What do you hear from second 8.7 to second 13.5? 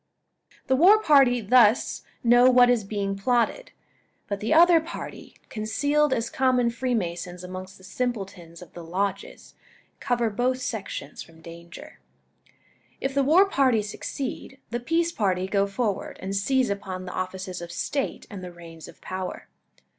the lodges, cover both sections from danger. If the war